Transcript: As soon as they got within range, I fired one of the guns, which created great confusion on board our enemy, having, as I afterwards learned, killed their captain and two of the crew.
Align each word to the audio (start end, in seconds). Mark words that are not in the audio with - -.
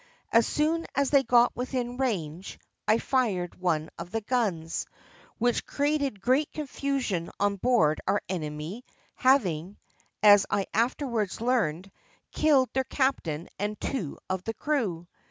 As 0.31 0.47
soon 0.47 0.87
as 0.95 1.11
they 1.11 1.21
got 1.21 1.55
within 1.55 1.97
range, 1.97 2.57
I 2.87 2.97
fired 2.97 3.53
one 3.61 3.91
of 3.99 4.09
the 4.09 4.21
guns, 4.21 4.87
which 5.37 5.67
created 5.67 6.19
great 6.21 6.51
confusion 6.51 7.29
on 7.39 7.57
board 7.57 8.01
our 8.07 8.23
enemy, 8.27 8.83
having, 9.13 9.77
as 10.23 10.47
I 10.49 10.65
afterwards 10.73 11.39
learned, 11.39 11.91
killed 12.31 12.69
their 12.73 12.83
captain 12.83 13.47
and 13.59 13.79
two 13.79 14.17
of 14.27 14.41
the 14.41 14.55
crew. 14.55 15.07